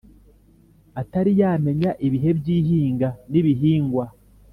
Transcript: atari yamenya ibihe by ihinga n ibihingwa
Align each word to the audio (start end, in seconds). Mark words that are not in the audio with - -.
atari 1.01 1.31
yamenya 1.41 1.89
ibihe 2.07 2.29
by 2.39 2.47
ihinga 2.57 3.09
n 3.31 3.33
ibihingwa 3.39 4.05